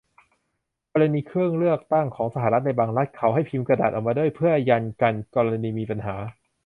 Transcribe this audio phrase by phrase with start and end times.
[0.91, 6.15] กรณีเครื่องเลือกตั้งของสหรัฐ ในบางรัฐ เขาให้พิมพ์กระดาษออกมาด้วย เพื่อยันกัน กรณีมีปัญหา